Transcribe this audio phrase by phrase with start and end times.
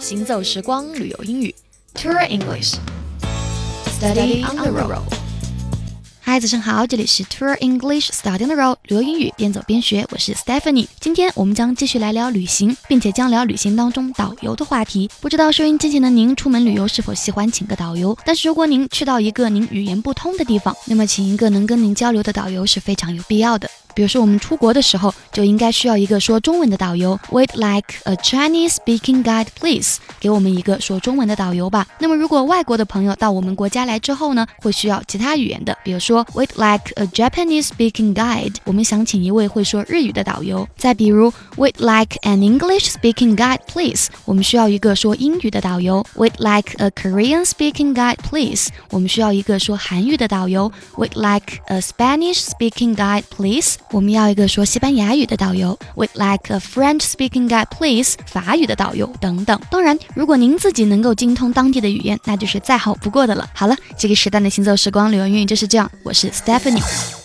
[0.00, 1.54] 行走时光旅游英语
[1.94, 5.02] ，Tour English，Study on the road。
[6.22, 10.86] 嗨，早上好，这里是 Tour English Study on the road 旅游英语边走边学，我是 Stephanie。
[11.00, 15.10] 今天我们将继续来聊旅行，并且将聊旅行当中导游的话题。
[15.20, 18.16] 不知道收音机前的您出门旅游是否喜欢请个导游？
[18.24, 23.70] 但是如果您去到一个您语言不通的地方，那么请一个能跟您交流的导游是非常有必要的。
[24.00, 27.20] 比如说，我们出国的时候就应该需要一个说中文的导游。
[27.28, 29.98] We'd like a Chinese-speaking guide, please。
[30.18, 31.86] 给我们一个说中文的导游吧。
[31.98, 35.76] 那么，如果外国的朋友到我们国家来之后呢，会需要其他语言的。
[35.84, 38.54] 比如说，We'd like a Japanese-speaking guide。
[38.64, 40.66] 我们想请一位会说日语的导游。
[40.78, 44.08] 再比如，We'd like an English-speaking guide, please。
[44.24, 46.02] 我们需要一个说英语的导游。
[46.16, 48.70] We'd like a Korean-speaking guide, please。
[48.88, 50.72] 我们需要一个说韩语的导游。
[50.96, 53.74] We'd like a Spanish-speaking guide, please。
[53.92, 58.16] 我们要一个说西班牙语的导游，We'd like a French-speaking guy, please。
[58.26, 59.60] 法语的导游等等。
[59.70, 63.48] 当然，如果您自己能够精通当地的语言，那就是再好不过的了。
[63.52, 65.90] 好了，这个时代的行走时光旅游英语就是这样。
[66.04, 67.19] 我是 Stephanie。